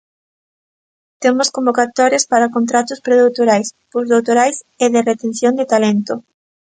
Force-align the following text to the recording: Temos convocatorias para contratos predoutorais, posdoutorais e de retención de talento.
Temos 1.23 1.51
convocatorias 1.55 2.27
para 2.31 2.51
contratos 2.55 3.03
predoutorais, 3.05 3.67
posdoutorais 3.93 4.57
e 4.83 4.85
de 4.93 5.01
retención 5.11 5.53
de 5.59 5.65
talento. 5.73 6.13